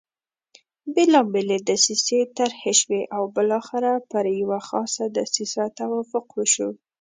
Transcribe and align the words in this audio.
بېلابېلې 0.93 1.57
دسیسې 1.69 2.19
طرح 2.37 2.59
شوې 2.79 3.01
او 3.15 3.23
بالاخره 3.35 3.93
پر 4.11 4.25
یوه 4.41 4.59
خاصه 4.69 5.03
دسیسه 5.17 5.63
توافق 5.79 6.25
وشو. 6.37 6.69